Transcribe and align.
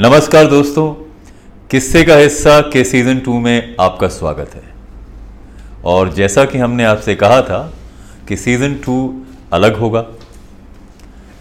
नमस्कार 0.00 0.46
दोस्तों, 0.46 0.94
किस्से 1.70 2.04
का 2.04 2.16
हिस्सा 2.16 2.60
के 2.60 2.84
सीज़न 2.84 3.18
टू 3.18 3.40
में 3.40 3.76
आपका 3.80 4.08
स्वागत 4.08 4.50
है। 4.54 4.62
और 5.84 6.12
जैसा 6.12 6.44
कि 6.44 6.58
हमने 6.58 6.84
आपसे 6.84 7.14
कहा 7.14 7.42
था 7.42 7.74
कि 8.28 8.36
सीज़न 8.36 8.74
टू 8.74 9.22
अलग 9.52 9.76
होगा। 9.76 10.06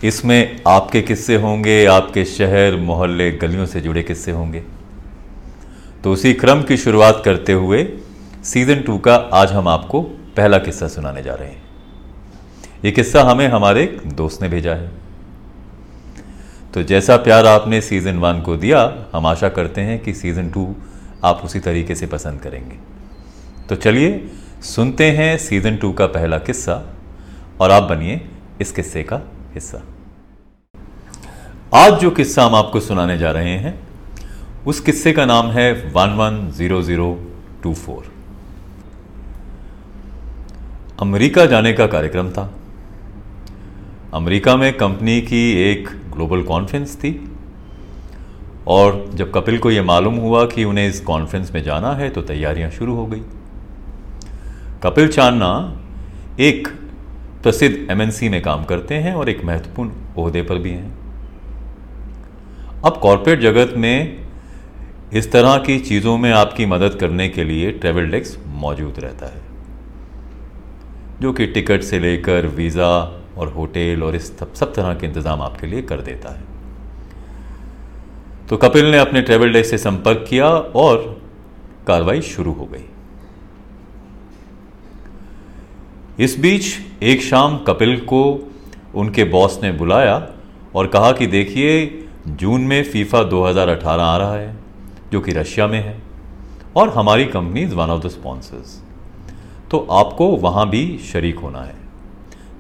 इसमें 0.04 0.62
आपके 0.68 1.02
किस्से 1.02 1.36
होंगे, 1.36 1.86
आपके 1.86 2.26
शहर, 2.26 2.76
मोहल्ले, 2.76 3.32
गलियों 3.32 3.66
से 3.66 3.82
जुड़े 3.82 4.04
किस्से 4.04 4.32
होंगे। 4.32 4.64
तो 6.04 6.12
उसी 6.12 6.34
क्रम 6.34 6.62
की 6.62 6.78
शुरुआत 6.78 7.22
करते 7.26 7.54
हुए 7.54 7.94
सीज़न 8.44 8.82
टू 8.82 8.98
का 8.98 9.16
आज 9.16 9.52
हम 9.52 9.68
आपको 9.68 10.02
पहला 10.38 10.58
किस्सा 10.58 10.88
सुनाने 10.88 11.24
जा 11.24 11.34
रहे 11.34 11.50
हैं। 11.50 11.64
ये 12.86 12.92
किस्सा 12.92 13.24
हमें 13.24 13.48
हमारे 13.48 14.02
दोस्त 14.08 14.42
ने 14.42 14.50
भेजा 14.50 14.74
है। 14.74 15.07
तो 16.78 16.82
जैसा 16.84 17.16
प्यार 17.18 17.46
आपने 17.46 17.80
सीज़न 17.82 18.18
वन 18.18 18.42
को 18.42 18.56
दिया, 18.58 18.80
हम 19.14 19.26
आशा 19.26 19.48
करते 19.50 19.82
हैं 19.82 19.98
कि 20.00 20.14
सीज़न 20.14 20.50
टू 20.50 20.76
आप 21.26 21.42
उसी 21.46 21.60
तरीके 21.60 21.96
से 21.96 22.08
पसंद 22.08 22.40
करेंगे। 22.40 22.78
तो 23.70 23.76
चलिए, 23.76 24.30
सुनते 24.64 25.10
हैं 25.12 25.38
सीज़न 25.38 25.78
टू 25.78 25.92
का 25.92 26.06
पहला 26.08 26.38
किस्सा 26.40 26.76
और 27.62 27.72
आप 27.72 27.84
बनिए 27.84 28.22
इस 28.62 28.72
किस्से 28.72 29.04
का 29.04 29.22
हिस्सा। 29.54 29.82
आज 31.76 32.00
जो 32.00 32.12
किस्सा 32.12 32.46
हम 32.46 32.56
आपको 32.56 32.80
सुनाने 32.80 33.18
जा 33.18 33.32
रहे 33.32 33.58
हैं, 33.58 33.78
उस 34.68 34.80
किस्से 34.80 35.14
का 35.14 35.26
नाम 35.26 35.50
है 35.52 35.72
one 35.96 36.16
one 36.18 36.40
zero 36.52 36.82
zero 36.82 37.10
two 37.64 37.74
four 37.74 38.12
अमरीका 41.02 41.46
जाने 41.46 41.74
का 41.74 41.88
कार्यक्रम 41.88 42.32
था। 42.32 42.50
अमेरिका 44.14 44.56
में 44.56 44.72
कंपनी 44.74 45.22
की 45.22 45.40
एक 45.62 45.88
ग्लोबल 46.12 46.44
कॉन्फ्रेंस 46.44 46.96
थी 46.96 47.10
और 48.68 49.06
जब 49.14 49.32
कपिल 49.32 49.58
को 49.58 49.72
यह 49.72 49.84
मालूम 49.84 50.16
हुआ 50.16 50.46
कि 50.46 50.64
उन्हें 50.64 50.88
इस 50.88 51.00
कॉन्फ्रेंस 51.02 51.52
में 51.54 51.62
जाना 51.64 51.94
है 51.94 52.10
तो 52.10 52.22
तैयारियाँ 52.22 52.70
शुरू 52.70 52.96
हो 52.96 53.06
गई। 53.06 53.22
कपिल 54.84 55.08
चांदना 55.08 55.50
एक 56.40 56.68
प्रसिद्ध 57.44 57.92
एमएनसी 57.92 58.30
में 58.30 58.42
काम 58.42 58.64
करते 58.64 58.96
हैं 58.96 59.14
और 59.14 59.30
एक 59.30 59.44
महत्वपूर्ण 59.46 59.92
ओहदे 60.18 60.42
पर 60.42 60.58
भी 60.58 60.70
हैं। 60.70 60.98
अब 62.86 63.00
कॉरपोरेट 63.02 63.40
जगत 63.40 63.74
में 63.78 64.28
इस 65.14 65.32
तरह 65.32 65.58
की 65.58 65.80
चीज़ों 65.82 66.18
में 66.18 66.32
आपकी 66.32 66.66
मदद 66.66 66.98
करने 67.00 67.30
के 67.30 67.44
लिए 67.44 67.72
ट्रेवल 67.74 68.10
डेस्क 68.12 68.44
मौजूद 68.56 69.00
रहता 69.00 69.26
है, 69.26 69.42
जो 71.22 71.34
कि 71.34 71.46
टिकट 71.48 71.84
से 71.84 72.00
लेकर 72.00 72.48
वीज़ा 72.48 72.90
और 73.38 73.52
होटल 73.54 74.04
और 74.04 74.16
इस 74.16 74.38
सब 74.40 74.74
तरह 74.74 74.94
के 74.94 75.08
इंतज़ाम 75.08 75.42
आपके 75.42 75.68
लिए 75.68 75.82
कर 75.82 76.02
देता 76.02 76.30
है। 76.30 76.44
तो 78.50 78.58
कपिल 78.58 78.86
ने 78.92 78.98
अपने 78.98 79.22
ट्रेवल 79.22 79.54
डेस्क 79.54 79.70
से 79.70 79.78
संपर्क 79.78 80.26
किया 80.30 80.48
और 80.48 81.22
कार्रवाई 81.88 82.22
शुरू 82.24 82.52
हो 82.52 82.66
गई। 82.66 82.86
इस 86.20 86.40
बीच 86.40 86.66
एक 87.04 87.22
शाम 87.22 87.58
कपिल 87.68 88.00
को 88.06 88.24
उनके 88.96 89.24
बॉस 89.26 89.60
ने 89.64 89.72
बुलाया 89.74 90.16
और 90.76 90.88
कहा 90.88 91.12
कि 91.12 91.28
देखिए, 91.28 92.06
जून 92.30 92.62
में 92.62 92.84
फीफा 92.84 93.24
2018 93.24 94.04
आ 94.04 94.18
रहा 94.18 94.36
है, 94.36 94.56
जो 95.12 95.22
कि 95.22 95.32
रशिया 95.32 95.68
में 95.68 95.80
है 95.80 95.98
और 96.76 96.90
हमारी 96.90 97.26
company 97.28 97.62
is 97.62 97.76
one 97.76 97.90
of 97.90 98.04
the 98.04 98.10
sponsors 98.10 98.82
तो 99.72 99.78
आपको 99.92 100.28
वहाँ 100.38 100.70
भी 100.70 100.98
शरीक 101.04 101.40
होना 101.40 101.62
है। 101.62 101.76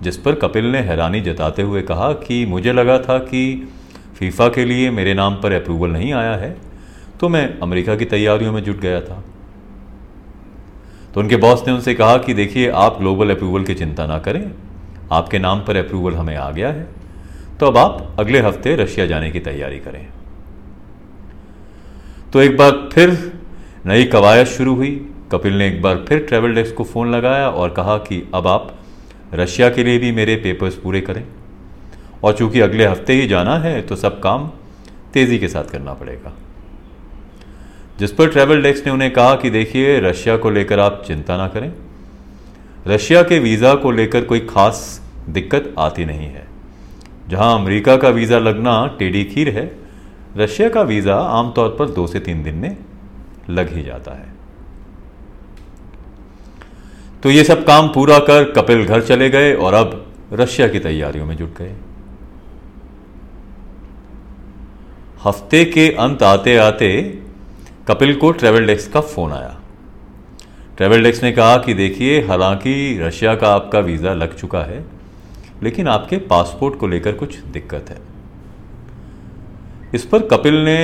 जिस 0.02 0.18
पर 0.18 0.36
कपिल 0.36 0.66
ने 0.66 0.80
हैरानी 0.80 1.22
जताते 1.22 1.62
हुए 1.62 1.82
कहा 1.82 2.12
कि 2.20 2.46
मुझे 2.46 2.74
लगा 2.74 2.98
था 3.00 3.18
कि 3.20 3.70
फीफा 4.16 4.48
के 4.50 4.66
लिए 4.66 4.90
मेरे 4.92 5.14
नाम 5.14 5.36
पर 5.36 5.54
अप्रूवल 5.54 5.90
नहीं 5.90 6.12
आया 6.14 6.36
है 6.36 6.56
तो 7.20 7.30
मैं 7.30 7.48
अमेरिका 7.60 7.96
की 7.96 8.06
तैयारियों 8.06 8.52
में 8.54 8.64
जुट 8.64 8.80
गया 8.80 9.02
था। 9.02 9.24
तो 11.14 11.20
उनके 11.20 11.36
बॉस 11.38 11.64
ने 11.68 11.74
उनसे 11.74 11.94
कहा 11.94 12.18
कि 12.18 12.34
देखिए, 12.34 12.70
आप 12.70 12.98
ग्लोबल 13.00 13.30
अप्रूवल 13.32 13.64
की 13.64 13.74
चिंता 13.74 14.06
ना 14.06 14.18
करें, 14.20 14.52
आपके 15.12 15.40
नाम 15.40 15.60
पर 15.60 15.78
अप्रूवल 15.78 16.16
हमें 16.16 16.36
आ 16.36 16.50
गया 16.52 16.70
है 16.70 16.88
तो 17.60 17.68
अब 17.68 17.78
आप 17.78 18.16
अगले 18.20 18.40
हफ़्ते 18.42 18.76
रशिया 18.76 19.06
जाने 19.06 19.32
की 19.32 19.40
तैयारी 19.40 19.80
करें। 19.80 20.08
तो 22.34 22.42
एक 22.42 22.58
बार 22.58 22.72
फिर 22.94 23.18
नई 23.86 24.04
कवायद 24.06 24.48
शुरू 24.48 24.76
हुई, 24.76 24.92
कपिल 25.32 25.54
ने 25.54 25.68
एक 25.68 25.82
बार 25.82 26.06
फिर 26.08 26.20
ट्रेवल 26.20 26.54
डेस्क 26.56 26.76
को 26.76 26.84
फ़ोन 26.84 27.12
लगाया 27.12 27.50
और 27.50 27.70
कहा 27.70 27.98
कि 28.00 28.22
अब 28.36 28.48
आप 28.48 28.77
रशिया 29.34 29.70
के 29.70 29.84
लिए 29.84 29.98
भी 29.98 30.12
मेरे 30.12 30.36
पेपर्स 30.36 30.76
पूरे 30.76 31.02
करें। 31.02 31.24
और 32.24 32.34
चूँकि 32.34 32.60
अगले 32.60 32.86
हफ़्ते 32.86 33.14
ही 33.14 33.28
जाना 33.28 33.58
है 33.60 33.82
तो 33.82 33.96
सब 33.96 34.20
काम 34.20 34.48
तेज़ी 35.14 35.40
के 35.40 35.48
साथ 35.48 35.64
करना 35.64 35.94
पड़ेगा। 35.94 36.34
जिस 38.00 38.12
पर 38.12 38.30
ट्रैवल 38.30 38.62
डेस्क 38.62 38.86
ने 38.86 38.92
उन्हें 38.92 39.12
कहा 39.12 39.36
कि 39.36 39.50
देखिए, 39.50 40.00
रशिया 40.00 40.38
को 40.38 40.50
लेकर 40.50 40.80
आप 40.80 41.04
चिंता 41.08 41.38
ना 41.38 41.48
करें। 41.48 41.72
रशिया 42.88 43.22
के 43.24 43.40
वीज़ा 43.40 43.74
को 43.76 43.92
लेकर 43.92 44.24
कोई 44.24 44.40
खास 44.40 45.02
दिक्कत 45.30 45.74
आती 45.80 46.06
नहीं 46.06 46.28
है। 46.28 46.46
जहाँ 47.30 47.54
अमेरिका 47.56 47.96
का 47.98 48.10
वीज़ा 48.10 48.40
लगना 48.40 48.86
टेढ़ी 49.00 49.24
खीर 49.24 49.50
है, 49.50 49.72
रशिया 50.38 50.70
का 50.70 50.82
वीज़ा 50.82 51.16
आमतौर 51.16 51.76
पर 51.80 51.90
दो 51.90 52.08
से 52.08 52.20
तीन 52.20 52.44
दिन 52.44 52.56
में 52.56 52.78
लग 53.50 53.74
ही 53.76 53.84
जाता 53.84 54.12
है। 54.12 54.37
तो 57.28 57.32
ये 57.32 57.44
सब 57.44 57.66
काम 57.66 57.88
पूरा 57.88 58.18
कर 58.20 58.44
कपिल 58.52 58.86
घर 58.86 59.02
चले 59.02 59.30
गए 59.30 59.54
और 59.54 59.74
अब 59.74 60.14
रशिया 60.34 60.68
की 60.68 60.80
तैयारियों 60.80 61.26
में 61.26 61.36
जुट 61.38 61.58
गए। 61.58 61.74
हफ़्ते 65.24 65.66
के 65.66 65.90
अंत 65.92 66.24
आते 66.24 66.56
आते 66.58 66.90
कपिल 67.88 68.16
को 68.16 68.32
ट्रेवल 68.32 68.68
डेस्क 68.68 68.92
का 68.92 69.02
फ़ोन 69.02 69.34
आया। 69.34 69.60
ट्रेवल 70.78 71.04
डेस्क 71.04 71.24
ने 71.24 71.32
कहा 71.32 71.58
कि 71.58 71.74
देखिए, 71.74 72.22
हालाँकि 72.22 73.00
रशिया 73.02 73.36
का 73.36 73.54
आपका 73.54 73.80
वीज़ा 73.80 74.14
लग 74.14 74.38
चुका 74.38 74.64
है, 74.64 74.84
लेकिन 75.64 75.88
आपके 75.88 76.18
पासपोर्ट 76.18 76.80
को 76.80 76.88
लेकर 76.88 77.12
कुछ 77.12 77.38
दिक्कत 77.40 77.90
है। 77.90 78.02
इस 79.94 80.06
पर 80.06 80.28
कपिल 80.28 80.64
ने 80.64 80.80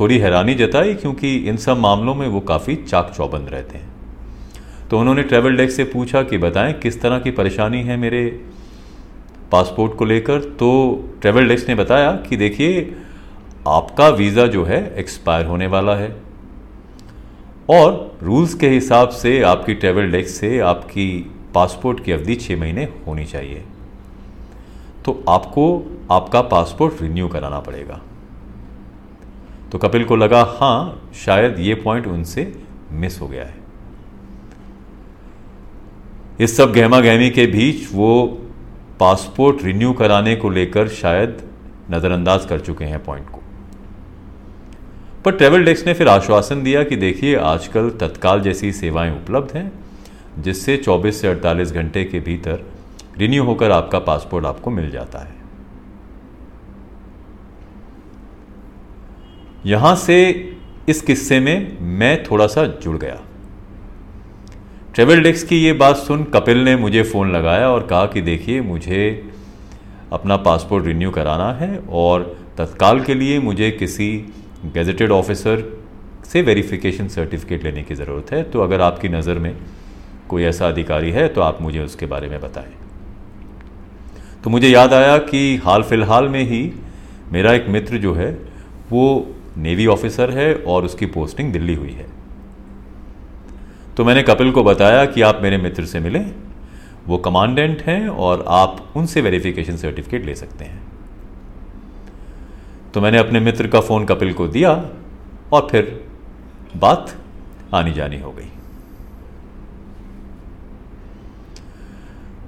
थोड़ी 0.00 0.18
हैरानी 0.18 0.54
जताई, 0.54 0.94
क्योंकि 0.94 1.36
इन 1.36 1.56
सब 1.56 1.78
मामलों 1.78 2.14
में 2.14 2.28
वो 2.28 2.40
काफ़ी 2.40 2.76
चाक 2.76 3.14
चौबंद 3.16 3.48
रहते 3.48 3.78
हैं। 3.78 3.93
तो 4.90 4.98
उन्होंने 4.98 5.22
ट्रैवल 5.22 5.56
डेस्क 5.56 5.76
से 5.76 5.84
पूछा 5.84 6.22
कि 6.22 6.38
बताएँ, 6.38 6.72
किस 6.72 7.00
तरह 7.02 7.18
की 7.18 7.30
परेशानी 7.30 7.82
है 7.82 7.96
मेरे 7.96 8.26
पासपोर्ट 9.52 9.94
को 9.94 10.04
लेकर? 10.04 10.40
तो 10.40 10.70
ट्रैवल 11.20 11.48
डेस्क 11.48 11.68
ने 11.68 11.74
बताया 11.74 12.12
कि 12.28 12.36
देखिए, 12.36 12.96
आपका 13.68 14.08
वीज़ा 14.08 14.46
जो 14.46 14.64
है 14.64 14.94
एक्सपायर 14.96 15.46
होने 15.46 15.66
वाला 15.66 15.94
है। 15.96 16.16
और 17.70 18.18
रूल्स 18.22 18.54
के 18.54 18.68
हिसाब 18.68 19.08
से 19.08 19.40
आपकी 19.42 19.74
ट्रैवल 19.74 20.10
डेस्क 20.10 20.34
से 20.34 20.58
आपकी 20.58 21.30
पासपोर्ट 21.54 22.04
की 22.04 22.12
अवधि 22.12 22.34
छः 22.34 22.60
महीने 22.60 22.84
होनी 23.06 23.24
चाहिए। 23.24 23.64
तो 25.04 25.24
आपको 25.28 25.66
आपका 26.10 26.40
पासपोर्ट 26.42 27.02
रिन्यू 27.02 27.28
कराना 27.28 27.60
पड़ेगा। 27.60 28.00
तो 29.72 29.78
कपिल 29.78 30.04
को 30.04 30.16
लगा 30.16 30.42
हाँ 30.60 31.10
शायद 31.14 31.58
ये 31.58 31.74
पॉइंट 31.74 32.06
उनसे 32.06 32.52
मिस 32.92 33.20
हो 33.20 33.28
गया 33.28 33.44
है। 33.44 33.63
इस 36.40 36.56
सब 36.56 36.72
गहमा 36.72 37.00
गहमी 37.00 37.30
के 37.30 37.46
बीच 37.46 37.88
वो 37.92 38.40
पासपोर्ट 39.00 39.62
रिन्यू 39.64 39.92
कराने 39.92 40.36
को 40.36 40.50
लेकर 40.50 40.88
शायद 40.88 41.42
नज़रअंदाज 41.90 42.46
कर 42.46 42.60
चुके 42.60 42.84
हैं 42.84 43.04
पॉइंट 43.04 43.30
को। 43.30 43.42
पर 45.24 45.32
ट्रेवल 45.32 45.64
डेस्क 45.64 45.86
ने 45.86 45.94
फिर 45.94 46.08
आश्वासन 46.08 46.62
दिया 46.62 46.82
कि 46.84 46.96
देखिए, 46.96 47.36
आजकल 47.36 47.90
तत्काल 47.90 48.40
जैसी 48.40 48.72
सेवाएँ 48.72 49.22
उपलब्ध 49.22 49.56
हैं, 49.56 49.72
जिससे 50.38 50.76
24 50.76 51.20
से 51.20 51.28
48 51.28 51.72
घंटे 51.72 52.04
के 52.04 52.20
भीतर 52.20 52.64
रिन्यू 53.18 53.44
होकर 53.44 53.70
आपका 53.70 53.98
पासपोर्ट 53.98 54.46
आपको 54.46 54.70
मिल 54.70 54.90
जाता 54.90 55.18
है। 55.18 55.34
यहाँ 59.66 59.96
से 59.96 60.50
इस 60.88 61.00
किस्से 61.02 61.40
में 61.40 61.78
मैं 61.80 62.24
थोड़ा 62.24 62.46
सा 62.46 62.66
जुड़ 62.66 62.98
गया। 62.98 63.20
ट्रेवल 64.94 65.20
डेस्क 65.22 65.46
की 65.48 65.56
ये 65.56 65.72
बात 65.72 65.96
सुन 65.96 66.22
कपिल 66.24 66.58
ने 66.58 66.74
मुझे 66.76 67.02
फ़ोन 67.02 67.30
लगाया 67.32 67.68
और 67.68 67.86
कहा 67.86 68.06
कि 68.06 68.20
देखिए, 68.22 68.60
मुझे 68.60 69.30
अपना 70.12 70.36
पासपोर्ट 70.38 70.86
रिन्यू 70.86 71.10
कराना 71.10 71.50
है 71.52 71.78
और 71.92 72.22
तत्काल 72.58 73.00
के 73.00 73.14
लिए 73.14 73.38
मुझे 73.40 73.70
किसी 73.72 74.06
गेजेटेड 74.74 75.10
ऑफिसर 75.10 75.64
से 76.24 76.42
वेरिफिकेशन 76.42 77.08
सर्टिफिकेट 77.08 77.64
लेने 77.64 77.82
की 77.82 77.94
ज़रूरत 77.94 78.32
है। 78.32 78.42
तो 78.50 78.60
अगर 78.60 78.80
आपकी 78.82 79.08
नज़र 79.08 79.38
में 79.38 79.54
कोई 80.28 80.44
ऐसा 80.44 80.68
अधिकारी 80.68 81.10
है 81.10 81.28
तो 81.28 81.40
आप 81.40 81.62
मुझे 81.62 81.80
उसके 81.80 82.06
बारे 82.06 82.28
में 82.28 82.40
बताएँ। 82.40 82.72
तो 84.44 84.50
मुझे 84.50 84.68
याद 84.68 84.94
आया 84.94 85.18
कि 85.26 85.56
हाल 85.64 85.82
फ़िलहाल 85.82 86.28
में 86.28 86.42
ही 86.44 86.70
मेरा 87.32 87.52
एक 87.52 87.68
मित्र 87.68 87.98
जो 87.98 88.14
है, 88.14 88.32
वो 88.90 89.34
नेवी 89.58 89.86
ऑफिसर 89.88 90.30
है 90.30 90.54
और 90.56 90.84
उसकी 90.84 91.06
पोस्टिंग 91.12 91.52
दिल्ली 91.52 91.74
हुई 91.74 91.92
है। 91.92 92.12
तो 93.96 94.04
मैंने 94.04 94.22
कपिल 94.22 94.50
को 94.50 94.64
बताया 94.64 95.04
कि 95.06 95.22
आप 95.22 95.40
मेरे 95.42 95.56
मित्र 95.56 95.84
से 95.84 96.00
मिले। 96.00 96.20
वो 97.06 97.18
कमांडेंट 97.18 97.82
हैं 97.82 98.08
और 98.08 98.44
आप 98.48 98.92
उनसे 98.96 99.20
वेरिफिकेशन 99.20 99.76
सर्टिफिकेट 99.76 100.24
ले 100.24 100.34
सकते 100.34 100.64
हैं। 100.64 100.82
तो 102.94 103.00
मैंने 103.00 103.18
अपने 103.18 103.40
मित्र 103.40 103.68
का 103.68 103.80
फ़ोन 103.80 104.04
कपिल 104.04 104.32
को 104.32 104.48
दिया 104.48 104.72
और 105.52 105.68
फिर 105.70 106.06
बात 106.76 107.14
आनी 107.74 107.92
जानी 107.92 108.18
हो 108.20 108.32
गई। 108.32 108.50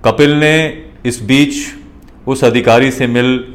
कपिल 0.04 0.30
ने 0.30 0.84
इस 1.06 1.22
बीच 1.22 1.54
उस 2.26 2.44
अधिकारी 2.44 2.90
से 2.90 3.06
मिल 3.06 3.54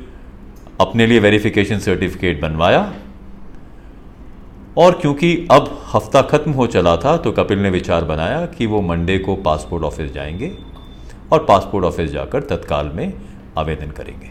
अपने 0.81 1.07
लिए 1.07 1.19
वेरिफिकेशन 1.19 1.79
सर्टिफिकेट 1.79 2.41
बनवाया। 2.41 2.93
और 4.77 4.99
क्योंकि 5.01 5.47
अब 5.51 5.69
हफ़्ता 5.93 6.21
खत्म 6.21 6.51
हो 6.51 6.67
चला 6.67 6.95
था 6.97 7.15
तो 7.17 7.31
कपिल 7.31 7.59
ने 7.59 7.69
विचार 7.69 8.03
बनाया 8.05 8.45
कि 8.47 8.65
वो 8.65 8.81
मंडे 8.81 9.17
को 9.17 9.35
पासपोर्ट 9.35 9.83
ऑफ़िस 9.83 10.11
जाएँगे 10.13 10.51
और 11.31 11.45
पासपोर्ट 11.45 11.85
ऑफ़िस 11.85 12.11
जाकर 12.11 12.41
तत्काल 12.41 12.91
में 12.95 13.13
आवेदन 13.57 13.91
करेंगे। 13.91 14.29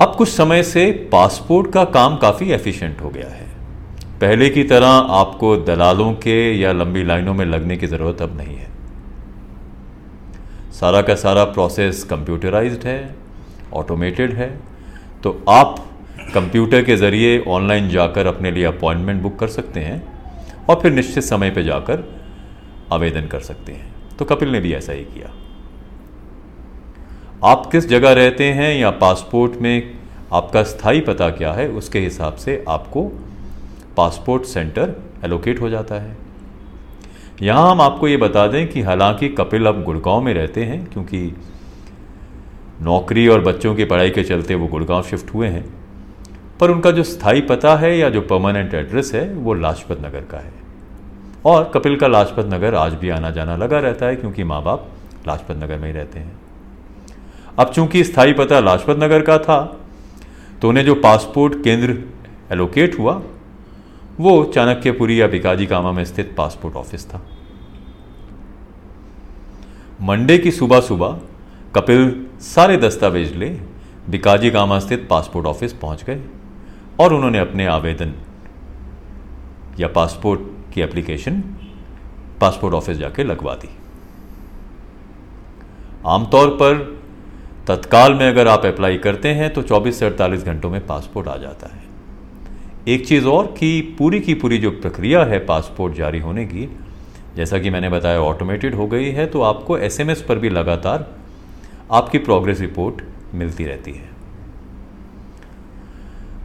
अब 0.00 0.14
कुछ 0.14 0.28
समय 0.28 0.62
से 0.62 0.90
पासपोर्ट 1.12 1.72
का 1.72 1.84
काम 1.84 2.16
काफ़ी 2.16 2.50
एफिशिएंट 2.52 3.00
हो 3.00 3.10
गया 3.10 3.28
है। 3.28 3.46
पहले 4.20 4.48
की 4.50 4.64
तरह 4.64 4.86
आपको 4.86 5.56
दलालों 5.56 6.12
के 6.14 6.36
या 6.58 6.72
लंबी 6.72 7.02
लाइनों 7.04 7.34
में 7.34 7.44
लगने 7.46 7.76
की 7.76 7.86
ज़रूरत 7.86 8.22
अब 8.22 8.36
नहीं 8.36 8.56
है। 8.56 8.68
सारा 10.72 11.02
का 11.02 11.14
सारा 11.14 11.44
प्रोसेस 11.44 12.02
कंप्यूटराइज्ड 12.04 12.86
है 12.86 13.14
ऑटोमेटेड 13.74 14.32
है 14.32 14.48
तो 15.22 15.42
आप 15.48 15.85
कंप्यूटर 16.34 16.84
के 16.84 16.96
ज़रिए 16.96 17.38
ऑनलाइन 17.48 17.88
जाकर 17.88 18.26
अपने 18.26 18.50
लिए 18.50 18.64
अपॉइंटमेंट 18.64 19.22
बुक 19.22 19.38
कर 19.38 19.48
सकते 19.48 19.80
हैं 19.80 20.02
और 20.66 20.80
फिर 20.80 20.92
निश्चित 20.92 21.24
समय 21.24 21.50
पर 21.50 21.62
जाकर 21.62 22.04
आवेदन 22.92 23.26
कर 23.26 23.40
सकते 23.40 23.72
हैं। 23.72 24.16
तो 24.16 24.24
कपिल 24.24 24.48
ने 24.48 24.60
भी 24.60 24.72
ऐसा 24.74 24.92
ही 24.92 25.04
किया। 25.04 25.32
आप 27.44 27.66
किस 27.66 27.88
जगह 27.88 28.12
रहते 28.12 28.44
हैं 28.44 28.74
या 28.78 28.90
पासपोर्ट 28.90 29.56
में 29.56 29.98
आपका 30.32 30.62
स्थायी 30.62 31.00
पता 31.00 31.30
क्या 31.30 31.52
है, 31.52 31.68
उसके 31.68 31.98
हिसाब 31.98 32.34
से 32.34 32.64
आपको 32.68 33.02
पासपोर्ट 33.96 34.44
सेंटर 34.44 34.94
एलोकेट 35.24 35.60
हो 35.60 35.68
जाता 35.68 35.94
है। 35.94 36.16
यहाँ 37.42 37.70
हम 37.70 37.80
आपको 37.80 38.08
ये 38.08 38.16
बता 38.16 38.46
दें 38.46 38.68
कि 38.68 38.82
हालाँकि 38.82 39.28
कपिल 39.28 39.66
अब 39.66 39.82
गुड़गांव 39.84 40.20
में 40.20 40.34
रहते 40.34 40.64
हैं, 40.64 40.84
क्योंकि 40.86 41.34
नौकरी 42.82 43.28
और 43.28 43.40
बच्चों 43.40 43.74
की 43.74 43.84
पढ़ाई 43.84 44.10
के 44.10 44.22
चलते 44.22 44.54
वो 44.54 44.66
गुड़गांव 44.66 45.02
शिफ्ट 45.02 45.34
हुए 45.34 45.48
हैं। 45.48 45.75
पर 46.60 46.70
उनका 46.70 46.90
जो 46.90 47.02
स्थायी 47.02 47.40
पता 47.40 47.74
है 47.76 47.96
या 47.98 48.08
जो 48.10 48.20
परमानेंट 48.20 48.74
एड्रेस 48.74 49.12
है, 49.14 49.28
वो 49.28 49.54
लाजपत 49.54 49.98
नगर 50.00 50.20
का 50.20 50.38
है। 50.38 50.52
और 51.44 51.70
कपिल 51.74 51.96
का 51.96 52.06
लाजपत 52.06 52.46
नगर 52.46 52.74
आज 52.74 52.94
भी 52.94 53.08
आना 53.08 53.30
जाना 53.30 53.56
लगा 53.56 53.78
रहता 53.78 54.06
है 54.06 54.16
क्योंकि 54.16 54.44
माँ 54.44 54.62
बाप 54.62 54.88
लाजपत 55.28 55.56
नगर 55.56 55.78
में 55.78 55.86
ही 55.88 55.92
रहते 55.94 56.18
हैं। 56.18 56.38
अब 57.58 57.72
चूँकि 57.72 58.04
स्थायी 58.04 58.32
पता 58.32 58.60
लाजपत 58.60 58.96
नगर 58.98 59.22
का 59.22 59.38
था 59.38 59.58
तो 60.62 60.68
उन्हें 60.68 60.84
जो 60.84 60.94
पासपोर्ट 60.94 61.62
केंद्र 61.64 61.96
एलोकेट 62.52 62.98
हुआ, 62.98 63.20
वो 64.20 64.44
चाणक्यपुरी 64.44 65.20
या 65.20 65.26
बिकाजी 65.26 65.66
कामा 65.66 65.92
में 65.92 66.04
स्थित 66.04 66.34
पासपोर्ट 66.36 66.76
ऑफ़िस 66.76 67.06
था। 67.06 67.20
मंडे 70.00 70.38
की 70.38 70.50
सुबह 70.50 70.80
सुबह 70.80 71.18
कपिल 71.74 72.26
सारे 72.44 72.76
दस्तावेज़ 72.76 73.34
ले 73.34 73.48
बिकाजी 74.10 74.50
कामा 74.50 74.78
स्थित 74.78 75.06
पासपोर्ट 75.10 75.46
ऑफ़िस 75.46 75.72
पहुँच 75.72 76.04
गए। 76.04 76.20
और 77.00 77.12
उन्होंने 77.14 77.38
अपने 77.38 77.66
आवेदन 77.66 78.14
या 79.80 79.88
पासपोर्ट 79.88 80.40
की 80.74 80.80
एप्लीकेशन 80.80 81.42
पासपोर्ट 82.40 82.74
ऑफ़िस 82.74 82.96
जाके 82.98 83.24
लगवा 83.24 83.54
दी। 83.54 83.68
आमतौर 86.06 86.48
पर 86.62 86.74
तत्काल 87.68 88.14
में 88.14 88.28
अगर 88.28 88.48
आप 88.48 88.64
अप्लाई 88.66 88.96
करते 88.98 89.28
हैं 89.28 89.52
तो 89.52 89.62
24 89.62 89.98
से 89.98 90.06
48 90.06 90.44
घंटों 90.44 90.70
में 90.70 90.86
पासपोर्ट 90.86 91.28
आ 91.28 91.36
जाता 91.36 91.66
है। 91.66 91.84
एक 92.88 93.06
चीज़ 93.06 93.26
और 93.26 93.46
कि 93.58 93.80
पूरी 93.98 94.20
की 94.20 94.34
पूरी 94.34 94.58
जो 94.58 94.70
प्रक्रिया 94.70 95.24
है 95.24 95.38
पासपोर्ट 95.46 95.94
जारी 95.94 96.18
होने 96.18 96.44
की, 96.46 96.68
जैसा 97.36 97.58
कि 97.58 97.70
मैंने 97.70 97.88
बताया 97.88 98.20
ऑटोमेटेड 98.22 98.74
हो 98.74 98.86
गई 98.86 99.10
है 99.10 99.26
तो 99.26 99.42
आपको 99.42 99.78
एसएमएस 99.78 100.22
पर 100.22 100.38
भी 100.38 100.48
लगातार 100.48 101.06
आपकी 101.92 102.18
प्रोग्रेस 102.18 102.60
रिपोर्ट 102.60 103.02
मिलती 103.34 103.64
रहती 103.64 103.92
है। 103.92 104.15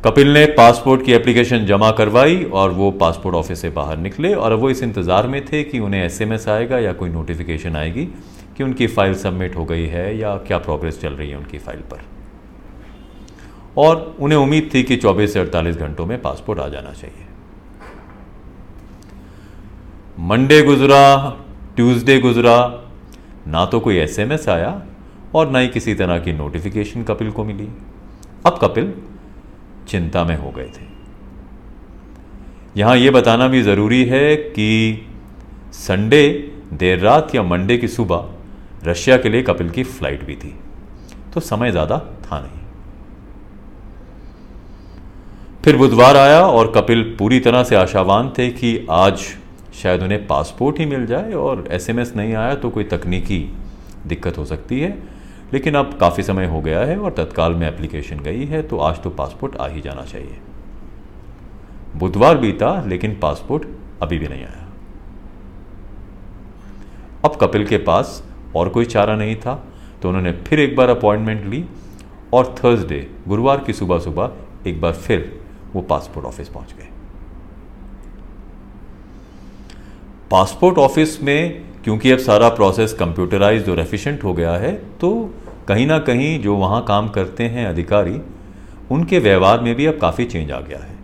कपिल 0.06 0.27
ने 0.33 0.45
पासपोर्ट 0.48 1.03
की 1.06 1.13
एप्लीकेशन 1.13 1.65
जमा 1.65 1.89
करवाई 1.92 2.44
और 2.44 2.71
वो 2.71 2.89
पासपोर्ट 2.92 3.36
ऑफ़िस 3.36 3.59
से 3.62 3.69
बाहर 3.69 3.98
निकले 3.98 4.33
और 4.36 4.53
वो 4.53 4.69
इस 4.69 4.81
इंतज़ार 4.83 5.27
में 5.27 5.44
थे 5.45 5.63
कि 5.63 5.80
उन्हें 5.80 6.03
एसएमएस 6.03 6.48
आएगा 6.50 6.77
या 6.80 6.94
कोई 6.94 7.09
नोटिफिकेशन 7.09 7.75
आएगी 7.75 8.06
कि 8.57 8.63
उनकी 8.63 8.88
फ़ाइल 8.88 9.13
सबमिट 9.15 9.56
हो 9.56 9.65
गई 9.65 9.86
है 9.88 10.18
या 10.18 10.36
क्या 10.38 10.57
प्रोग्रेस 10.57 11.00
चल 11.01 11.13
रही 11.13 11.30
है 11.30 11.38
उनकी 11.38 11.57
फ़ाइल 11.57 11.81
पर। 11.92 12.00
और 13.77 14.15
उन्हें 14.19 14.39
उम्मीद 14.39 14.69
थी 14.74 14.83
कि 14.83 14.98
24 14.98 15.33
से 15.33 15.39
48 15.39 15.77
घंटों 15.77 16.06
में 16.06 16.21
पासपोर्ट 16.21 16.59
आ 16.59 16.68
जाना 16.68 16.94
चाहिए। 16.94 17.25
मंडे 20.19 20.62
गुजरा, 20.62 21.30
ट्यूसडे 21.75 22.19
गुजरा, 22.19 22.57
ना 23.47 23.65
तो 23.65 23.80
कोई 23.80 23.97
एसएमएस 23.97 24.50
आया 24.50 24.81
और 25.36 25.50
ना 25.50 25.59
ही 25.59 25.68
किसी 25.68 25.94
तरह 25.94 26.19
की 26.19 26.33
नोटिफिकेशन 26.33 27.04
कपिल 27.04 27.31
को 27.31 27.44
मिली। 27.44 27.69
अब 28.45 28.59
कपिल 28.62 28.94
चिंता 29.88 30.24
में 30.24 30.36
हो 30.38 30.51
गए 30.51 30.68
थे। 30.69 30.89
यहाँ 32.75 32.95
यह 32.98 33.12
बताना 33.12 33.48
भी 33.48 33.62
ज़रूरी 33.63 34.04
है 34.06 34.36
कि 34.36 35.07
संडे, 35.75 36.28
देर 36.74 37.00
रात 37.00 37.36
या 37.36 37.44
मंडे 37.44 37.78
की 37.78 37.88
सुबह 37.89 38.30
रशिया 38.86 39.18
के 39.18 39.30
लिए 39.30 39.42
कपिल 39.44 39.69
की 39.69 39.83
फ़्लाइट 39.83 40.25
भी 40.25 40.36
थी 40.36 40.54
तो 41.33 41.39
समय 41.42 41.72
ज़्यादा 41.72 41.98
था 42.24 42.39
नहीं। 42.39 42.60
फिर 45.63 45.78
बुधवार 45.78 46.18
आया 46.18 46.42
और 46.42 46.72
कपिल 46.75 47.04
पूरी 47.19 47.39
तरह 47.39 47.63
से 47.63 47.75
आशावान 47.75 48.33
थे 48.38 48.50
कि 48.51 48.86
आज 48.92 49.19
शायद 49.81 50.04
उन्हें 50.04 50.25
पासपोर्ट 50.28 50.80
ही 50.80 50.86
मिल 50.86 51.06
जाए 51.06 51.33
और 51.33 51.68
एसएमएस 51.72 52.13
नहीं 52.16 52.33
आया 52.36 52.56
तो 52.56 52.69
कोई 52.69 52.83
तकनीकी 52.86 53.39
दिक्कत 54.07 54.38
हो 54.38 54.45
सकती 54.45 54.80
है। 54.80 54.92
लेकिन 55.53 55.75
अब 55.75 55.98
काफ़ी 56.00 56.24
समय 56.24 56.45
हो 56.45 56.62
गया 56.62 56.80
है 56.80 56.98
और 57.00 57.12
तत्काल 57.13 57.53
में 57.53 57.68
एप्लीकेशन 57.68 58.19
गई 58.19 58.45
है 58.45 58.62
तो 58.63 58.77
आज 58.80 59.01
तो 59.03 59.09
पासपोर्ट 59.09 59.56
आ 59.56 59.68
ही 59.68 59.81
जाना 59.81 60.03
चाहिए। 60.03 60.38
बुधवार 61.95 62.38
बीता, 62.38 62.83
लेकिन 62.86 63.18
पासपोर्ट 63.19 63.68
अभी 64.02 64.19
भी 64.19 64.28
नहीं 64.28 64.44
आया। 64.44 64.68
अब 67.25 67.35
कपिल 67.42 67.66
के 67.68 67.78
पास 67.80 68.23
और 68.56 68.69
कोई 68.69 68.85
चारा 68.85 69.16
नहीं 69.16 69.35
था 69.35 69.64
तो 70.02 70.09
उन्होंने 70.09 70.31
फिर 70.42 70.59
एक 70.59 70.75
बार 70.75 70.90
अपॉइंटमेंट 70.90 71.45
ली 71.45 71.64
और 72.33 72.56
थर्सडे 72.57 73.07
गुरुवार 73.28 73.64
की 73.64 73.73
सुबह 73.73 73.99
सुबह 73.99 74.69
एक 74.69 74.80
बार 74.81 74.94
फिर 74.94 75.42
वो 75.73 75.81
पासपोर्ट 75.81 76.28
ऑफ़िस 76.28 76.49
पहुँच 76.49 76.73
गए। 76.73 76.87
पासपोर्ट 80.31 80.78
ऑफ़िस 80.78 81.21
में, 81.23 81.61
क्योंकि 81.83 82.11
अब 82.11 82.18
सारा 82.19 82.49
प्रोसेस 82.49 82.94
कंप्यूटराइज 82.94 83.69
और 83.69 83.80
एफिशिएंट 83.80 84.23
हो 84.23 84.33
गया 84.33 84.52
है 84.54 84.73
तो 84.99 85.09
कहीं 85.71 85.87
ना 85.87 85.99
कहीं 85.99 86.40
जो 86.40 86.56
वहाँ 86.56 86.85
काम 86.85 87.09
करते 87.09 87.44
हैं 87.44 87.68
अधिकारी, 87.68 88.21
उनके 88.92 89.19
व्यवहार 89.19 89.59
में 89.59 89.75
भी 89.75 89.85
अब 89.85 89.97
काफ़ी 89.97 90.25
चेंज 90.25 90.51
आ 90.51 90.59
गया 90.59 90.78
है। 90.78 90.95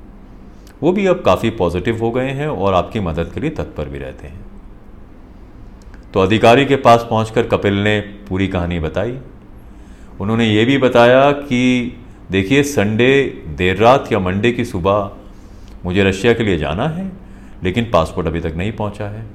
वो 0.83 0.91
भी 0.91 1.05
अब 1.05 1.21
काफ़ी 1.21 1.49
पॉजिटिव 1.49 1.99
हो 1.99 2.11
गए 2.11 2.29
हैं 2.29 2.47
और 2.47 2.73
आपकी 2.73 2.99
मदद 2.99 3.31
के 3.33 3.39
लिए 3.39 3.49
तत्पर 3.49 3.89
भी 3.89 3.97
रहते 3.97 4.27
हैं। 4.27 4.45
तो 6.13 6.19
अधिकारी 6.19 6.65
के 6.65 6.75
पास 6.75 7.07
पहुंचकर 7.09 7.47
कपिल 7.47 7.73
ने 7.73 7.99
पूरी 7.99 8.47
कहानी 8.47 8.79
बताई। 8.79 9.17
उन्होंने 10.21 10.45
ये 10.45 10.65
भी 10.65 10.77
बताया 10.77 11.31
कि, 11.31 11.93
देखिए, 12.31 12.63
संडे 12.63 13.43
देर 13.47 13.77
रात 13.77 14.11
या 14.11 14.19
मंडे 14.19 14.51
की 14.51 14.65
सुबह 14.65 15.11
मुझे 15.85 16.03
रशिया 16.03 16.33
के 16.33 16.43
लिए 16.43 16.57
जाना 16.57 16.87
है, 16.87 17.11
लेकिन 17.63 17.89
पासपोर्ट 17.93 18.27
अभी 18.27 18.39
तक 18.39 18.53
नहीं 18.55 18.71
पहुँचा 18.71 19.05
है। 19.05 19.25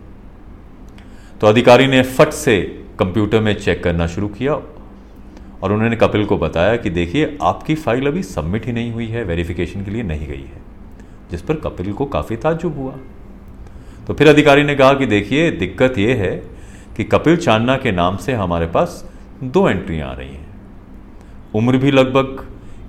तो 1.41 1.47
अधिकारी 1.47 1.87
ने 1.87 2.03
फट 2.03 2.29
से 2.29 2.85
कंप्यूटर 2.99 3.41
में 3.41 3.55
चेक 3.55 3.85
करना 3.85 4.07
शुरू 4.07 4.29
किया 4.29 4.61
और 5.63 5.73
उन्होंने 5.73 5.97
कपिल 5.97 6.25
को 6.25 6.37
बताया 6.39 6.77
कि 6.77 6.91
देखिए, 6.91 7.37
आपकी 7.43 7.75
फ़ाइल 7.75 8.07
अभी 8.07 8.23
सबमिट 8.23 8.67
ही 8.67 8.73
नहीं 8.73 8.93
हुई 8.93 9.07
है, 9.07 9.25
वेरिफिकेशन 9.25 9.85
के 9.85 9.91
लिए 9.91 10.03
नहीं 10.03 10.27
गई 10.29 10.37
है, 10.37 10.61
जिस 11.31 11.43
पर 11.43 11.55
कपिल 11.57 11.93
को 11.93 12.07
काफ़ी 12.07 12.37
ताजुब 12.37 12.79
हुआ। 12.79 12.95
तो 14.07 14.15
फिर 14.15 14.29
अधिकारी 14.29 14.63
ने 14.63 14.75
कहा 14.75 14.95
कि 14.95 15.07
देखिए, 15.07 15.51
दिक्कत 15.51 15.99
यह 15.99 16.17
है 16.17 16.37
कि 16.97 17.05
कपिल 17.05 17.37
चांदना 17.37 17.77
के 17.77 17.93
नाम 17.93 18.17
से 18.17 18.33
हमारे 18.33 18.67
पास 18.67 19.05
दो 19.45 19.69
एंट्रियाँ 19.69 20.11
आ 20.11 20.13
रही 20.13 20.29
हैं। 20.29 20.47
उम्र 21.55 21.77
भी 21.77 21.91
लगभग 21.91 22.47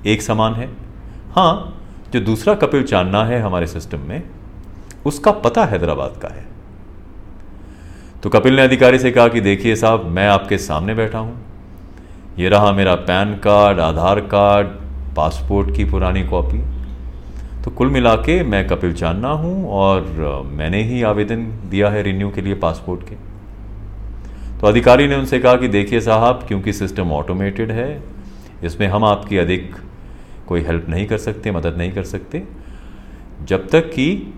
एक 0.07 0.21
समान 0.21 0.53
है। 0.53 0.69
हाँ 1.31 1.79
जो 2.13 2.19
दूसरा 2.19 2.53
कपिल 2.55 2.83
चांदना 2.83 3.23
है 3.25 3.39
हमारे 3.39 3.67
सिस्टम 3.67 3.99
में, 3.99 4.23
उसका 5.05 5.31
पता 5.31 5.65
हैदराबाद 5.65 6.19
का 6.21 6.27
है। 6.27 6.45
तो 8.23 8.29
कपिल 8.29 8.55
ने 8.55 8.61
अधिकारी 8.61 8.99
से 8.99 9.11
कहा 9.11 9.27
कि 9.27 9.41
देखिए 9.41 9.75
साहब, 9.75 10.05
मैं 10.05 10.27
आपके 10.27 10.57
सामने 10.57 10.93
बैठा 10.95 11.19
हूँ। 11.19 11.52
ये 12.39 12.49
रहा 12.49 12.71
मेरा 12.71 12.93
PAN 12.97 13.33
card, 13.37 13.79
Aadhaar 13.79 14.19
card, 14.27 14.67
passport 15.15 15.75
की 15.75 15.85
पुरानी 15.85 16.23
कॉपी। 16.23 16.61
तो 17.63 17.71
कुल 17.71 17.89
मिला 17.89 18.15
के 18.17 18.41
मैं 18.43 18.65
कपिल 18.67 18.93
चांदना 18.93 19.29
हूँ 19.29 19.69
और 19.71 20.01
मैंने 20.53 20.81
ही 20.83 21.01
आवेदन 21.03 21.45
दिया 21.69 21.89
है 21.89 22.01
रिन्यू 22.03 22.29
के 22.29 22.41
लिए 22.41 22.55
पासपोर्ट 22.55 23.01
के। 23.01 23.15
तो 24.59 24.67
अधिकारी 24.67 25.07
ने 25.07 25.15
उनसे 25.15 25.39
कहा 25.39 25.55
कि 25.55 25.67
देखिए 25.67 26.01
साहब, 26.01 26.43
क्योंकि 26.47 26.73
सिस्टम 26.73 27.11
ऑटोमेटेड 27.11 27.71
है, 27.71 28.03
इसमें 28.63 28.87
हम 28.87 29.05
आपकी 29.05 29.37
अधिक 29.37 29.75
कोई 30.47 30.61
हेल्प 30.61 30.89
नहीं 30.89 31.05
कर 31.07 31.17
सकते, 31.17 31.51
मदद 31.51 31.77
नहीं 31.77 31.91
कर 31.91 32.03
सकते, 32.03 32.43
जब 33.43 33.67
तक 33.69 33.89
कि 33.89 34.33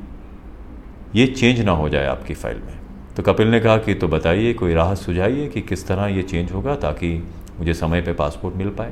ये 1.16 1.26
चेंज 1.28 1.62
ना 1.62 1.72
हो 1.72 1.90
जाए 1.90 2.06
आपकी 2.08 2.34
फ़ाइल 2.34 2.58
में। 2.58 2.78
तो 3.16 3.24
कपिल 3.24 3.48
ने 3.48 3.60
कहा 3.60 3.78
कि 3.78 3.94
तो 3.94 4.08
बताइए, 4.08 4.54
कोई 4.54 4.74
राह 4.74 4.94
सुझाइए 4.96 5.48
कि 5.48 5.62
किस 5.62 5.88
तरह 5.88 6.06
ये 6.08 6.22
चेंज 6.24 6.52
होगा 6.52 6.76
ताकि 6.76 7.12
मुझे 7.60 7.74
समय 7.74 8.02
पे 8.02 8.14
पासपोर्ट 8.14 8.56
मिल 8.56 8.70
पाए। 8.70 8.92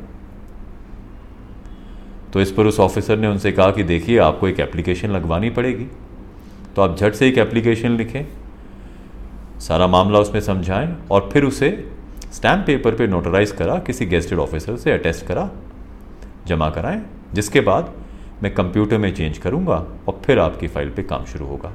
तो 2.34 2.42
इस 2.42 2.52
पर 2.52 2.66
उस 2.66 2.80
ऑफिसर 2.80 3.18
ने 3.18 3.28
उनसे 3.28 3.52
कहा 3.52 3.72
कि 3.72 3.84
देखिए, 3.84 4.18
आपको 4.18 4.48
एक 4.48 4.60
एप्लीकेशन 4.60 5.10
लगवानी 5.10 5.50
पड़ेगी। 5.50 5.88
तो 6.76 6.82
आप 6.82 6.98
झट 6.98 7.14
से 7.14 7.28
एक 7.28 7.38
एप्लीकेशन 7.38 7.92
लिखें, 7.92 8.26
सारा 9.60 9.88
मामला 9.88 10.20
उसमें 10.20 10.42
समझाएँ 10.42 10.96
और 11.12 11.30
फिर 11.34 11.44
उसे 11.44 11.92
स्टैम्प 12.32 12.66
पेपर 12.66 12.96
पे 12.96 13.08
नोटराइज 13.08 13.52
करा, 13.52 13.80
किसी 13.80 14.06
गेस्टेड 14.06 14.40
ऑफिसर 14.40 14.78
से 14.78 14.92
अटेस्ट 14.92 15.26
करा, 15.26 15.50
जमा 16.48 16.70
कराएँ, 16.70 17.02
जिसके 17.34 17.62
बाद 17.62 17.94
मैं 18.44 18.54
कंप्यूटर 18.54 18.98
में 18.98 19.14
चेंज 19.16 19.38
करूँगा 19.38 19.76
और 20.08 20.22
फिर 20.26 20.40
आपकी 20.40 20.68
फ़ाइल 20.68 20.90
पे 20.90 21.04
काम 21.04 21.26
शुरू 21.26 21.46
होगा। 21.46 21.72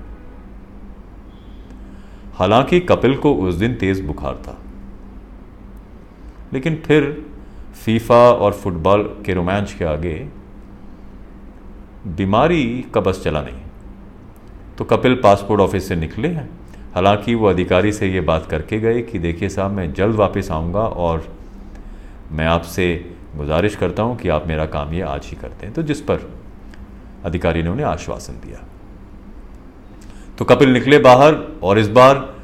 हालाँकि 2.34 2.80
कपिल 2.80 3.16
को 3.16 3.34
उस 3.34 3.54
दिन 3.54 3.74
तेज 3.74 4.00
बुखार 4.00 4.34
था। 4.34 4.56
लेकिन 6.52 6.76
फिर 6.76 7.26
फीफा 7.84 8.30
और 8.30 8.52
फुटबॉल 8.52 9.02
के 9.26 9.34
रोमांच 9.34 9.72
के 9.72 9.84
आगे 9.84 10.14
बीमारी 12.06 12.64
का 12.94 13.00
बस 13.00 13.22
चला 13.24 13.40
नहीं। 13.42 13.60
तो 14.78 14.84
कपिल 14.84 15.14
पासपोर्ट 15.14 15.60
ऑफ़िस 15.60 15.88
से 15.88 15.96
निकले 15.96 16.28
हैं। 16.28 16.48
हालाँकि 16.94 17.34
वो 17.34 17.46
अधिकारी 17.46 17.92
से 17.92 18.12
ये 18.12 18.20
बात 18.20 18.46
करके 18.46 18.78
गए 18.80 19.02
कि 19.02 19.18
देखिए 19.18 19.48
साहब, 19.48 19.70
मैं 19.70 19.92
जल्द 19.92 20.16
वापस 20.16 20.50
आऊँगा 20.50 20.80
और 20.80 21.26
मैं 22.32 22.46
आपसे 22.46 23.14
गुजारिश 23.36 23.76
करता 23.76 24.02
हूँ 24.02 24.16
कि 24.16 24.28
आप 24.28 24.46
मेरा 24.46 24.66
काम 24.66 24.92
ये 24.94 25.00
आज 25.00 25.26
ही 25.26 25.36
करते 25.36 25.66
हैं 25.66 25.74
तो 25.74 25.82
जिस 25.82 26.00
पर 26.00 26.30
अधिकारी 27.24 27.62
ने 27.62 27.68
उन्हें 27.68 27.86
आश्वासन 27.86 28.32
दिया। 28.46 28.64
तो 30.38 30.44
कपिल 30.44 30.72
निकले 30.72 30.98
बाहर 30.98 31.34
और 31.62 31.78
इस 31.78 31.88
बार 31.88 32.37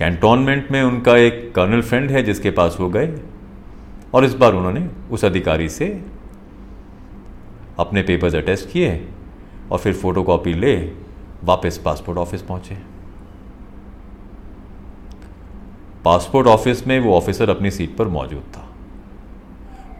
कैंटोनमेंट 0.00 0.70
में 0.70 0.82
उनका 0.82 1.16
एक 1.16 1.52
कर्नल 1.54 1.82
फ्रेंड 1.82 2.10
है 2.10 2.22
जिसके 2.22 2.50
पास 2.50 2.76
वो 2.80 2.88
गए 2.88 3.18
और 4.14 4.24
इस 4.24 4.34
बार 4.34 4.54
उन्होंने 4.54 4.88
उस 5.10 5.24
अधिकारी 5.24 5.68
से 5.68 5.88
अपने 7.78 8.02
पेपर्स 8.02 8.34
अटेस्ट 8.34 8.70
किए 8.70 9.08
और 9.72 9.78
फिर 9.78 9.92
फ़ोटो 9.92 10.22
कॉपी 10.22 10.54
ले 10.54 10.74
वापस 11.44 11.78
पासपोर्ट 11.78 12.18
ऑफ़िस 12.18 12.42
पहुँचे। 12.42 12.78
पासपोर्ट 16.04 16.46
ऑफ़िस 16.46 16.86
में 16.86 16.98
वो 17.00 17.14
ऑफिसर 17.14 17.50
अपनी 17.50 17.70
सीट 17.70 17.96
पर 17.96 18.08
मौजूद 18.08 18.42
था। 18.56 18.68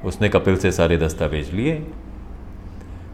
उसने 0.04 0.28
कपिल 0.28 0.56
से 0.56 0.72
सारे 0.72 0.96
दस्तावेज़ 0.96 1.52
लिए 1.52 1.76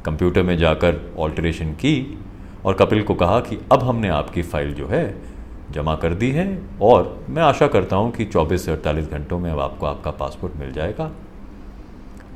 कंप्यूटर 0.05 0.43
में 0.43 0.57
जाकर 0.59 1.15
ऑल्टरेशन 1.19 1.73
की 1.75 2.19
और 2.65 2.75
कपिल 2.75 3.03
को 3.03 3.15
कहा 3.15 3.41
कि 3.41 3.59
अब 3.73 3.83
हमने 3.83 4.09
आपकी 4.09 4.43
फ़ाइल 4.43 4.75
जो 4.75 4.87
है 4.87 5.36
जमा 5.71 5.95
कर 5.95 6.15
दी 6.15 6.31
है 6.31 6.63
और 6.83 7.27
मैं 7.29 7.43
आशा 7.43 7.67
करता 7.67 7.97
हूँ 7.97 8.11
कि 8.13 8.25
24 8.25 8.65
से 8.65 8.73
48 8.73 9.11
घंटों 9.11 9.39
में 9.39 9.51
अब 9.51 9.61
आपको 9.61 9.87
आपका 9.87 10.11
पासपोर्ट 10.11 10.57
मिल 10.57 10.73
जाएगा 10.73 11.11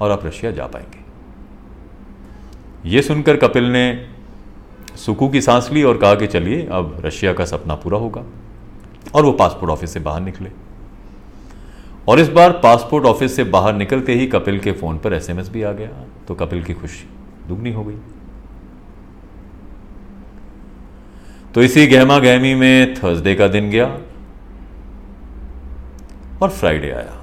और 0.01 0.11
आप 0.11 0.27
रशिया 0.27 0.53
जा 0.53 0.67
पाएँगे। 0.67 0.99
ये 2.89 3.03
सुनकर 3.03 3.37
कपिल 3.37 3.65
ने 3.65 4.09
सुकू 4.97 5.29
की 5.29 5.41
सांस 5.41 5.71
ली 5.73 5.83
और 5.83 5.97
कहा 5.99 6.15
कि 6.15 6.27
चलिए, 6.27 6.67
अब 6.67 7.03
रशिया 7.05 7.33
का 7.33 7.45
सपना 7.45 7.75
पूरा 7.75 7.99
होगा 7.99 8.25
और 9.15 9.25
वो 9.25 9.33
पासपोर्ट 9.33 9.73
ऑफ़िस 9.73 9.93
से 9.93 10.01
बाहर 10.01 10.21
निकले। 10.21 10.51
और 12.09 12.21
इस 12.21 12.29
बार 12.29 12.51
पासपोर्ट 12.53 13.05
ऑफ़िस 13.05 13.37
से 13.37 13.45
बाहर 13.45 13.75
निकलते 13.75 14.15
ही 14.15 14.27
कपिल 14.27 14.59
के 14.61 14.73
फ़ोन 14.73 14.99
पर 14.99 15.13
एसएमएस 15.13 15.49
भी 15.49 15.63
आ 15.63 15.73
गया। 15.73 15.89
तो 16.29 16.35
कपिल 16.35 16.65
की 16.65 16.75
खुशी 16.75 17.09
दुगनी 17.49 17.73
हो 17.73 17.85
गई। 17.85 17.97
तो 21.55 21.63
इसी 21.63 21.87
गहमा 21.87 22.19
गहमी 22.19 22.55
में 22.55 22.95
थर्सडे 22.95 23.35
का 23.35 23.47
दिन 23.49 23.71
गया 23.71 23.87
और 26.43 26.51
फ्राइडे 26.51 26.91
आया। 26.91 27.17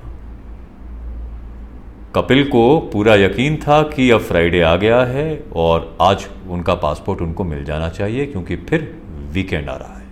कपिल 2.16 2.44
को 2.50 2.80
पूरा 2.94 3.16
यकीन 3.16 3.56
था 3.58 3.82
कि 3.84 4.10
अब 4.12 4.22
फ्राइडे 4.22 4.62
आ 4.62 4.76
गया 4.76 5.02
है 5.06 5.44
और 5.56 5.98
आज 6.02 6.28
उनका 6.50 6.76
पासपोर्ट 6.76 7.22
उनको 7.22 7.44
मिल 7.44 7.64
जाना 7.64 7.90
चाहिए 7.90 8.26
क्योंकि 8.26 8.56
फिर 8.56 9.02
वीकेंड 9.32 9.70
आ 9.70 9.76
रहा 9.76 9.98
है। 9.98 10.06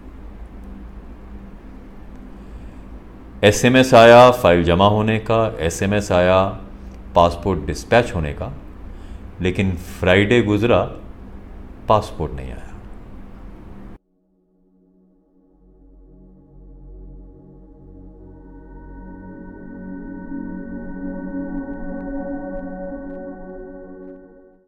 एसएमएस 3.44 3.94
आया 3.94 4.30
फ़ाइल 4.32 4.64
जमा 4.64 4.88
होने 4.88 5.18
का 5.20 5.46
एसएमएस 5.60 6.12
आया, 6.12 6.44
पासपोर्ट 7.16 7.66
डिस्पैच 7.66 8.14
होने 8.16 8.34
का, 8.34 8.52
लेकिन 9.42 9.76
फ्राइडे 10.00 10.42
गुजरा, 10.42 10.82
पासपोर्ट 11.90 12.34
नहीं 12.34 12.52
आया। 12.52 12.75